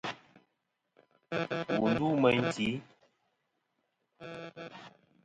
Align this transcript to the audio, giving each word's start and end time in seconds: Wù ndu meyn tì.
Wù 1.79 1.85
ndu 1.93 2.07
meyn 2.21 2.43
tì. 2.55 2.67